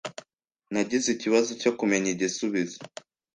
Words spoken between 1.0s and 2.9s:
ikibazo cyo kumenya igisubizo.